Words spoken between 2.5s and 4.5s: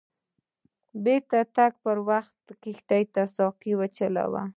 کښتۍ ساقي چلول.